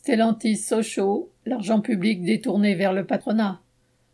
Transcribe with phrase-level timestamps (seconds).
[0.00, 3.60] Stellantis Sochaux, l'argent public détourné vers le patronat.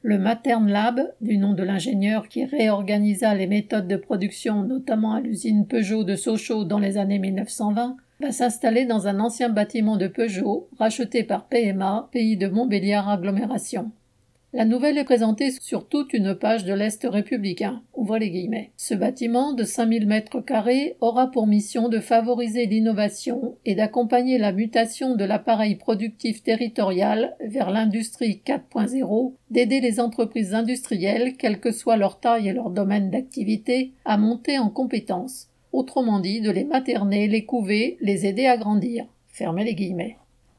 [0.00, 5.20] Le Matern Lab, du nom de l'ingénieur qui réorganisa les méthodes de production, notamment à
[5.20, 10.08] l'usine Peugeot de Sochaux dans les années 1920, va s'installer dans un ancien bâtiment de
[10.08, 13.92] Peugeot, racheté par PMA, pays de Montbéliard agglomération.
[14.56, 17.82] La nouvelle est présentée sur toute une page de l'Est républicain.
[17.92, 18.70] Ouvre les guillemets.
[18.76, 24.52] Ce bâtiment de 5000 mètres carrés aura pour mission de favoriser l'innovation et d'accompagner la
[24.52, 31.96] mutation de l'appareil productif territorial vers l'industrie 4.0, d'aider les entreprises industrielles, quelle que soit
[31.96, 35.48] leur taille et leur domaine d'activité, à monter en compétences.
[35.72, 39.04] Autrement dit, de les materner, les couver, les aider à grandir.
[39.26, 40.16] Fermez les guillemets.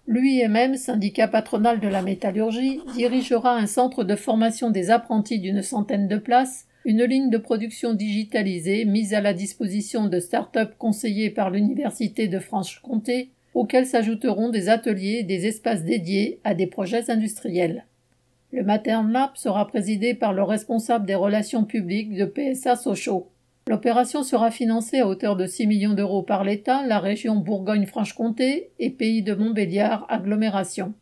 [0.07, 6.07] L'UIMM, syndicat patronal de la métallurgie, dirigera un centre de formation des apprentis d'une centaine
[6.07, 11.49] de places, une ligne de production digitalisée mise à la disposition de start-up conseillées par
[11.49, 17.85] l'Université de Franche-Comté, auxquels s'ajouteront des ateliers et des espaces dédiés à des projets industriels.
[18.51, 23.27] Le Matern Lab sera présidé par le responsable des relations publiques de PSA Sochaux.
[23.67, 28.91] L'opération sera financée à hauteur de 6 millions d'euros par l'État, la région Bourgogne-Franche-Comté et
[28.91, 30.93] Pays de Montbéliard agglomération.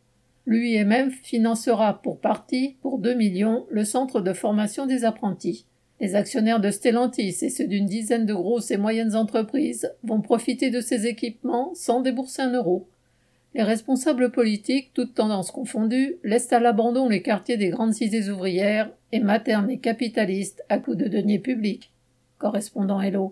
[0.46, 5.66] L'UIMM financera pour partie, pour 2 millions, le centre de formation des apprentis.
[6.00, 10.70] Les actionnaires de Stellantis et ceux d'une dizaine de grosses et moyennes entreprises vont profiter
[10.70, 12.88] de ces équipements sans débourser un euro.
[13.54, 18.90] Les responsables politiques, toutes tendances confondues, laissent à l'abandon les quartiers des grandes cités ouvrières
[19.12, 21.90] et maternes et capitalistes à coups de deniers publics
[22.44, 23.22] correspondant Hello.